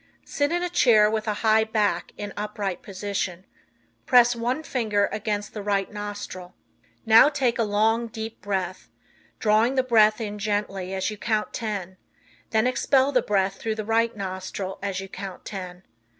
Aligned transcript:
Sit 0.25 0.51
in 0.51 0.63
a 0.63 0.69
chair 0.71 1.11
with 1.11 1.27
a 1.27 1.33
high 1.45 1.63
back 1.63 2.11
in 2.17 2.33
upright 2.35 2.81
position. 2.81 3.45
Press 4.07 4.35
one 4.35 4.63
finger 4.63 5.07
against 5.11 5.53
the 5.53 5.61
right 5.61 5.93
nostril. 5.93 6.55
Now 7.05 7.29
take 7.29 7.59
a 7.59 7.63
long, 7.63 8.07
deep 8.07 8.41
breath, 8.41 8.89
drawing 9.37 9.75
the 9.75 9.83
breath 9.83 10.19
in 10.19 10.39
gently 10.39 10.91
as 10.95 11.11
you 11.11 11.17
count 11.17 11.53
ten; 11.53 11.97
then 12.49 12.65
expel 12.65 13.11
the 13.11 13.21
breath 13.21 13.57
through 13.57 13.75
the 13.75 13.85
right 13.85 14.17
nostril 14.17 14.79
as 14.81 14.99
you 15.01 15.07
count 15.07 15.45
ten. 15.45 15.83